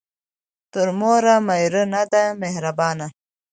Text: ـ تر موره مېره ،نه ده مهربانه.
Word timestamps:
ـ 0.37 0.71
تر 0.73 0.87
موره 0.99 1.35
مېره 1.47 1.83
،نه 1.93 2.03
ده 2.11 2.23
مهربانه. 2.41 3.07